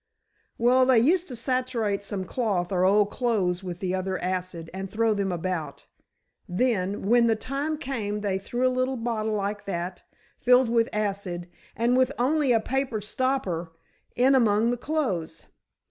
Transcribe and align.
"Well, 0.57 0.87
they 0.87 0.97
used 0.97 1.27
to 1.27 1.35
saturate 1.35 2.01
some 2.01 2.25
cloth 2.25 2.71
or 2.71 2.85
old 2.85 3.11
clothes 3.11 3.63
with 3.63 3.77
the 3.79 3.93
other 3.93 4.17
acid, 4.17 4.71
and 4.73 4.89
throw 4.89 5.13
them 5.13 5.31
about. 5.31 5.85
Then, 6.49 7.03
when 7.05 7.27
the 7.27 7.35
time 7.35 7.77
came 7.77 8.21
they 8.21 8.39
threw 8.39 8.67
a 8.67 8.69
little 8.73 8.97
bottle 8.97 9.35
like 9.35 9.65
that, 9.65 10.01
filled 10.39 10.69
with 10.69 10.89
acid, 10.91 11.49
and 11.75 11.95
with 11.95 12.13
only 12.17 12.51
a 12.51 12.59
paper 12.59 12.99
stopper, 12.99 13.73
in 14.15 14.33
among 14.33 14.71
the 14.71 14.77
clothes. 14.77 15.45